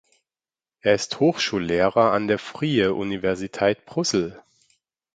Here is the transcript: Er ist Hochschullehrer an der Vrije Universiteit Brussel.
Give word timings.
Er 0.79 0.95
ist 0.95 1.19
Hochschullehrer 1.19 2.11
an 2.11 2.27
der 2.27 2.39
Vrije 2.39 2.95
Universiteit 2.95 3.85
Brussel. 3.85 4.41